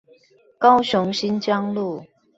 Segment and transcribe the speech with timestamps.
[0.57, 2.03] 高雄新疆路